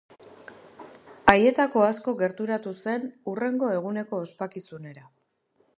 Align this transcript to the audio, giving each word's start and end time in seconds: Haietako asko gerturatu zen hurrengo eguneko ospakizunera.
Haietako 1.33 1.83
asko 1.89 2.15
gerturatu 2.23 2.75
zen 2.87 3.07
hurrengo 3.33 3.71
eguneko 3.79 4.25
ospakizunera. 4.27 5.09